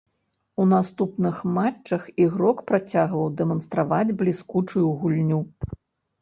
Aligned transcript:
У 0.61 0.65
наступных 0.69 1.35
матчах 1.57 2.07
ігрок 2.25 2.63
працягваў 2.71 3.27
дэманстраваць 3.43 4.15
бліскучую 4.23 4.83
гульню. 5.05 5.39